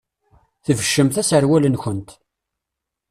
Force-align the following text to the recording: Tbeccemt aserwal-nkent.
Tbeccemt 0.65 1.15
aserwal-nkent. 1.21 2.09